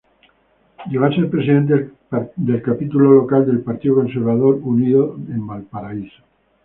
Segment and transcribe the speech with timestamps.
[0.89, 1.91] Llegó a ser presidente
[2.35, 6.23] del capítulo local del Partido Conservador Unido en Valparaíso.